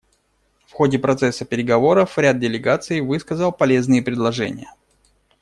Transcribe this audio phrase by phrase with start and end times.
[0.65, 4.73] В ходе процесса переговоров ряд делегаций высказал полезные предложения.